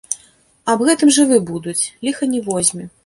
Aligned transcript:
Аб 0.73 0.79
гэтым 0.87 1.13
жывы 1.17 1.37
будуць, 1.51 1.77
ліха 2.09 2.23
не 2.33 2.41
возьме. 2.49 2.89